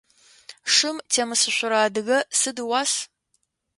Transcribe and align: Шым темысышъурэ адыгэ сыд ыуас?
Шым 0.75 0.97
темысышъурэ 1.11 1.77
адыгэ 1.87 2.19
сыд 2.39 2.57
ыуас? 2.63 2.91